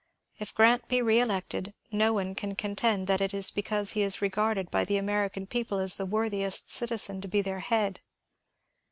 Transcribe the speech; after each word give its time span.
If 0.39 0.51
Grrant 0.55 0.87
be 0.87 0.99
reelected, 0.99 1.75
no 1.91 2.11
one 2.11 2.33
can 2.33 2.55
contend 2.55 3.05
that 3.05 3.21
it 3.21 3.35
is 3.35 3.51
because 3.51 3.91
he 3.91 4.01
is 4.01 4.19
regarded 4.19 4.71
by 4.71 4.83
the 4.83 4.97
American 4.97 5.45
people 5.45 5.77
as 5.77 5.97
the 5.97 6.07
worthiest 6.07 6.71
citizen 6.73 7.21
to 7.21 7.27
be 7.27 7.43
their 7.43 7.59
head. 7.59 7.99